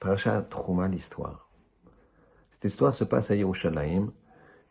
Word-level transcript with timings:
Parashat 0.00 0.40
Trouma, 0.48 0.88
l'histoire. 0.88 1.50
Cette 2.50 2.64
histoire 2.64 2.94
se 2.94 3.04
passe 3.04 3.30
à 3.30 3.34
Yerushalayim, 3.34 4.10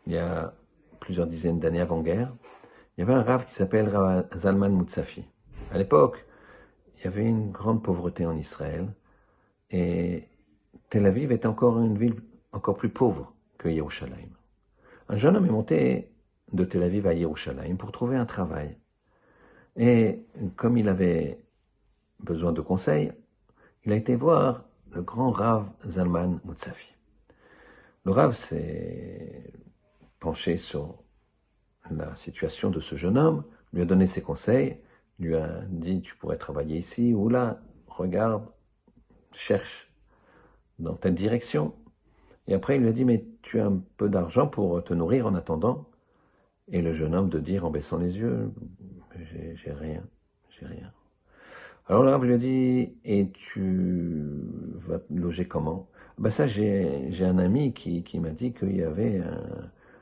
il 0.08 0.14
y 0.14 0.18
a 0.18 0.56
plusieurs 1.00 1.28
dizaines 1.28 1.60
d'années 1.60 1.82
avant-guerre. 1.82 2.34
Il 2.98 3.02
y 3.02 3.04
avait 3.04 3.14
un 3.14 3.22
rave 3.22 3.46
qui 3.46 3.54
s'appelle 3.54 3.90
Rav 3.90 4.26
Zalman 4.36 4.70
Moutsafi. 4.70 5.24
À 5.72 5.78
l'époque, 5.78 6.26
il 6.98 7.04
y 7.04 7.08
avait 7.08 7.26
une 7.26 7.52
grande 7.52 7.84
pauvreté 7.84 8.26
en 8.26 8.36
Israël 8.36 8.92
et 9.70 10.28
Tel 10.90 11.06
Aviv 11.06 11.32
était 11.32 11.46
encore 11.46 11.80
une 11.80 12.00
ville 12.00 12.16
encore 12.52 12.76
plus 12.76 12.90
pauvre 12.90 13.32
que 13.60 13.70
Yerushalayim. 13.70 14.32
Un 15.10 15.18
jeune 15.18 15.38
homme 15.38 15.46
est 15.46 15.52
monté 15.52 16.12
de 16.54 16.66
Tel 16.66 16.82
Aviv 16.82 17.06
à 17.06 17.14
Yerushalayim 17.14 17.78
pour 17.78 17.92
trouver 17.92 18.18
un 18.18 18.26
travail. 18.26 18.80
Et 19.76 20.26
comme 20.56 20.76
il 20.76 20.90
avait 20.90 21.46
besoin 22.20 22.52
de 22.52 22.62
conseils, 22.62 23.12
il 23.86 23.92
a 23.92 23.96
été 23.96 24.16
voir 24.16 24.64
le 24.92 25.02
grand 25.02 25.32
Rav 25.32 25.70
Zalman 25.88 26.40
Moutsafi. 26.44 26.94
Le 28.06 28.12
Rav 28.12 28.36
s'est 28.36 29.54
penché 30.20 30.58
sur 30.58 31.04
la 31.92 32.16
situation 32.16 32.70
de 32.70 32.80
ce 32.80 32.96
jeune 32.96 33.18
homme, 33.18 33.44
lui 33.74 33.82
a 33.82 33.86
donné 33.86 34.08
ses 34.08 34.22
conseils, 34.22 34.78
lui 35.20 35.36
a 35.36 35.62
dit 35.70 36.02
tu 36.02 36.16
pourrais 36.16 36.38
travailler 36.38 36.78
ici 36.78 37.14
ou 37.14 37.30
là, 37.30 37.62
regarde, 37.88 38.46
cherche 39.32 39.92
dans 40.80 40.96
telle 40.96 41.16
direction. 41.16 41.74
Et 42.48 42.54
après 42.54 42.78
il 42.78 42.82
lui 42.82 42.90
a 42.90 42.94
dit 42.94 43.06
mais 43.06 43.26
tu 43.42 43.60
as 43.60 43.66
un 43.66 43.82
peu 43.98 44.10
d'argent 44.10 44.48
pour 44.48 44.84
te 44.84 44.94
nourrir 44.94 45.28
en 45.28 45.36
attendant 45.36 45.88
Et 46.68 46.82
le 46.82 46.94
jeune 46.94 47.14
homme 47.14 47.30
de 47.30 47.40
dire 47.40 47.66
en 47.66 47.70
baissant 47.70 47.98
les 47.98 48.18
yeux 48.18 48.52
j'ai 49.22 49.72
rien, 49.72 50.04
j'ai 50.50 50.66
rien. 50.66 50.92
Alors 51.90 52.04
Rav 52.04 52.24
lui 52.24 52.34
a 52.34 52.38
dit, 52.38 52.94
et 53.04 53.32
tu 53.32 54.44
vas 54.88 55.00
loger 55.10 55.48
comment? 55.48 55.90
Ben 56.20 56.30
ça, 56.30 56.46
j'ai 56.46 57.10
un 57.22 57.40
ami 57.40 57.74
qui, 57.74 58.20
m'a 58.20 58.30
dit 58.30 58.54
qu'il 58.54 58.76
y 58.76 58.84
avait 58.84 59.20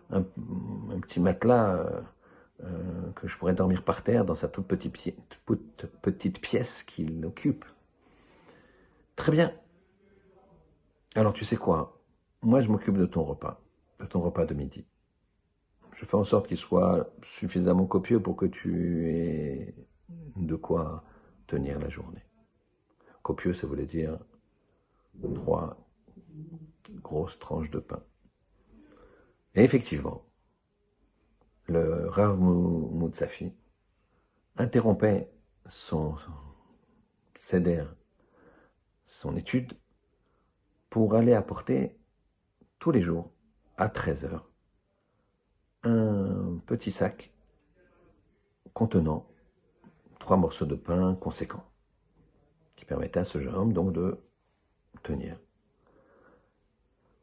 un, 0.09 0.19
un, 0.19 0.99
petit 0.99 1.21
matelas 1.21 1.75
euh, 1.75 2.01
euh, 2.65 3.11
que 3.15 3.29
je 3.29 3.37
pourrais 3.37 3.53
dormir 3.53 3.83
par 3.83 4.03
terre 4.03 4.25
dans 4.25 4.35
sa 4.35 4.49
toute 4.49 4.67
petite, 4.67 4.95
toute 5.45 5.85
petite 6.01 6.41
pièce 6.41 6.83
qu'il 6.83 7.25
occupe. 7.25 7.63
Très 9.15 9.31
bien. 9.31 9.53
Alors 11.15 11.31
tu 11.31 11.45
sais 11.45 11.55
quoi? 11.55 12.01
Moi, 12.41 12.59
je 12.59 12.67
m'occupe 12.69 12.97
de 12.97 13.05
ton 13.05 13.23
repas, 13.23 13.61
de 14.01 14.05
ton 14.05 14.19
repas 14.19 14.45
de 14.45 14.53
midi. 14.53 14.85
Je 15.93 16.03
fais 16.03 16.15
en 16.15 16.25
sorte 16.25 16.47
qu'il 16.47 16.57
soit 16.57 17.09
suffisamment 17.23 17.85
copieux 17.85 18.19
pour 18.19 18.35
que 18.35 18.45
tu 18.45 19.09
aies 19.09 19.73
de 20.35 20.55
quoi 20.55 21.05
tenir 21.47 21.79
la 21.79 21.89
journée. 21.89 22.23
Copieux, 23.23 23.53
ça 23.53 23.67
voulait 23.67 23.85
dire 23.85 24.19
trois 25.35 25.77
grosses 27.01 27.39
tranches 27.39 27.71
de 27.71 27.79
pain. 27.79 28.03
Et 29.55 29.63
effectivement, 29.63 30.23
le 31.65 32.07
Rav 32.09 32.37
Moutsafi 32.37 33.53
interrompait 34.57 35.29
son 35.67 36.15
céder, 37.37 37.85
son 39.05 39.35
étude, 39.35 39.73
pour 40.89 41.15
aller 41.15 41.33
apporter 41.33 41.97
tous 42.79 42.91
les 42.91 43.01
jours, 43.01 43.31
à 43.77 43.89
13 43.89 44.25
heures, 44.25 44.49
un 45.83 46.57
petit 46.65 46.91
sac 46.91 47.31
contenant 48.73 49.27
trois 50.27 50.35
morceaux 50.35 50.65
de 50.65 50.75
pain 50.75 51.15
conséquents, 51.15 51.63
qui 52.75 52.83
permettaient 52.83 53.21
à 53.21 53.23
ce 53.23 53.39
jeune 53.39 53.55
homme 53.55 53.71
donc 53.71 53.93
de 53.93 54.17
tenir. 55.01 55.39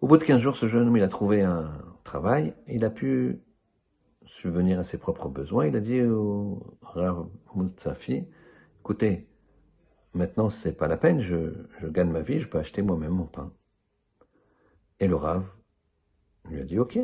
Au 0.00 0.06
bout 0.06 0.16
de 0.16 0.24
15 0.24 0.40
jours, 0.40 0.56
ce 0.56 0.64
jeune 0.64 0.88
homme, 0.88 0.96
il 0.96 1.02
a 1.02 1.08
trouvé 1.08 1.42
un 1.42 1.70
travail, 2.02 2.54
il 2.66 2.82
a 2.82 2.88
pu 2.88 3.42
subvenir 4.24 4.78
à 4.78 4.84
ses 4.84 4.96
propres 4.96 5.28
besoins. 5.28 5.66
Il 5.66 5.76
a 5.76 5.80
dit 5.80 6.00
au 6.00 6.78
Rav 6.80 7.28
Moutsafi, 7.54 8.26
écoutez, 8.80 9.28
maintenant 10.14 10.48
c'est 10.48 10.72
pas 10.72 10.88
la 10.88 10.96
peine, 10.96 11.20
je, 11.20 11.52
gagne 11.84 12.08
ma 12.08 12.22
vie, 12.22 12.40
je 12.40 12.48
peux 12.48 12.58
acheter 12.58 12.80
moi-même 12.80 13.12
mon 13.12 13.26
pain. 13.26 13.52
Et 14.98 15.08
le 15.08 15.16
Rav 15.16 15.44
lui 16.46 16.58
a 16.58 16.64
dit, 16.64 16.78
ok. 16.78 16.98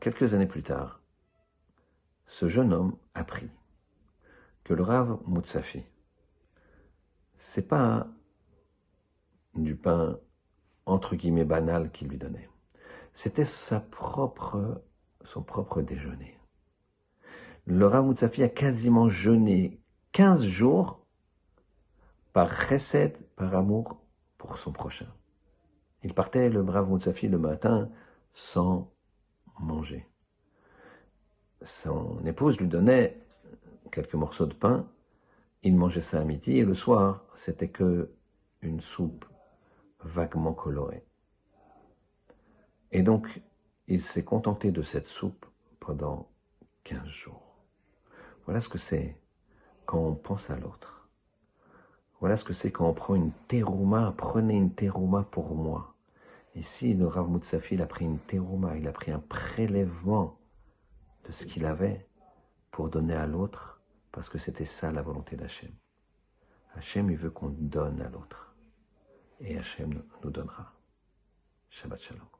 Quelques 0.00 0.34
années 0.34 0.46
plus 0.46 0.64
tard, 0.64 1.00
ce 2.38 2.46
jeune 2.46 2.72
homme 2.72 2.96
apprit 3.14 3.50
que 4.62 4.72
le 4.72 4.84
Rav 4.84 5.18
Moutsafi, 5.26 5.82
c'est 7.36 7.66
pas 7.66 8.06
du 9.56 9.74
pain 9.74 10.20
entre 10.86 11.16
guillemets 11.16 11.44
banal 11.44 11.90
qu'il 11.90 12.06
lui 12.06 12.16
donnait. 12.16 12.48
C'était 13.12 13.44
sa 13.44 13.80
propre, 13.80 14.84
son 15.24 15.42
propre 15.42 15.82
déjeuner. 15.82 16.38
Le 17.66 17.88
Rav 17.88 18.04
Moutsafi 18.04 18.44
a 18.44 18.48
quasiment 18.48 19.08
jeûné 19.08 19.80
15 20.12 20.44
jours 20.44 21.04
par 22.32 22.48
recette, 22.68 23.34
par 23.34 23.52
amour 23.56 24.00
pour 24.36 24.58
son 24.58 24.70
prochain. 24.70 25.12
Il 26.04 26.14
partait, 26.14 26.50
le 26.50 26.62
brave 26.62 26.88
Moutsafi, 26.88 27.26
le 27.26 27.38
matin 27.38 27.90
sans 28.32 28.92
manger 29.58 30.06
son 31.62 32.24
épouse 32.24 32.58
lui 32.58 32.68
donnait 32.68 33.18
quelques 33.90 34.14
morceaux 34.14 34.46
de 34.46 34.54
pain, 34.54 34.86
il 35.62 35.76
mangeait 35.76 36.00
ça 36.00 36.20
à 36.20 36.24
midi 36.24 36.58
et 36.58 36.64
le 36.64 36.74
soir, 36.74 37.24
c'était 37.34 37.68
que 37.68 38.10
une 38.62 38.80
soupe 38.80 39.24
vaguement 40.04 40.52
colorée. 40.52 41.04
Et 42.92 43.02
donc, 43.02 43.42
il 43.86 44.02
s'est 44.02 44.24
contenté 44.24 44.70
de 44.70 44.82
cette 44.82 45.06
soupe 45.06 45.46
pendant 45.80 46.28
15 46.84 47.06
jours. 47.06 47.56
Voilà 48.44 48.60
ce 48.60 48.68
que 48.68 48.78
c'est 48.78 49.16
quand 49.86 49.98
on 49.98 50.14
pense 50.14 50.50
à 50.50 50.56
l'autre. 50.56 51.08
Voilà 52.20 52.36
ce 52.36 52.44
que 52.44 52.52
c'est 52.52 52.72
quand 52.72 52.88
on 52.88 52.94
prend 52.94 53.14
une 53.14 53.32
terouma, 53.46 54.14
prenez 54.16 54.56
une 54.56 54.74
terouma 54.74 55.22
pour 55.30 55.54
moi. 55.54 55.94
Ici, 56.54 56.94
le 56.94 57.06
Rav 57.06 57.28
Moutsafi, 57.28 57.74
il 57.74 57.82
a 57.82 57.86
pris 57.86 58.04
une 58.04 58.18
terouma, 58.18 58.76
il 58.76 58.88
a 58.88 58.92
pris 58.92 59.12
un 59.12 59.20
prélèvement 59.20 60.37
de 61.24 61.32
ce 61.32 61.44
qu'il 61.46 61.64
avait 61.66 62.06
pour 62.70 62.88
donner 62.88 63.14
à 63.14 63.26
l'autre, 63.26 63.80
parce 64.12 64.28
que 64.28 64.38
c'était 64.38 64.64
ça 64.64 64.92
la 64.92 65.02
volonté 65.02 65.36
d'Hachem. 65.36 65.72
Hachem, 66.74 67.10
il 67.10 67.16
veut 67.16 67.30
qu'on 67.30 67.50
donne 67.50 68.00
à 68.02 68.08
l'autre. 68.08 68.54
Et 69.40 69.58
Hachem 69.58 70.02
nous 70.22 70.30
donnera. 70.30 70.72
Shabbat 71.70 72.00
Shalom. 72.00 72.37